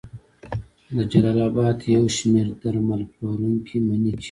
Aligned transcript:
د 0.95 0.97
جلال 1.11 1.39
اباد 1.49 1.77
یو 1.95 2.03
شمېر 2.17 2.47
درمل 2.61 3.01
پلورونکي 3.13 3.77
مني 3.87 4.11
چې 4.15 4.19